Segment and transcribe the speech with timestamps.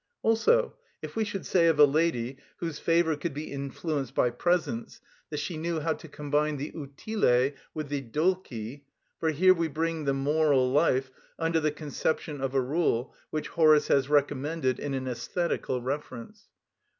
[0.23, 0.73] Also,
[1.03, 5.37] if we should say of a lady whose favour could be influenced by presents, that
[5.37, 8.81] she knew how to combine the utile with the dulci.
[9.19, 13.89] For here we bring the moral life under the conception of a rule which Horace
[13.89, 16.47] has recommended in an æsthetical reference.